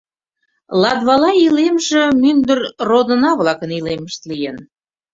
Латвала 0.81 1.31
илемже 1.45 2.01
мӱндыр 2.21 2.59
родына-влакын 2.89 3.71
илемышт 3.77 4.21
лийын. 4.29 4.57